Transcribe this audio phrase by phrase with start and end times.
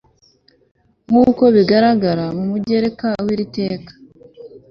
[1.07, 3.91] nk uko bigaragara mu mugereka w iri teka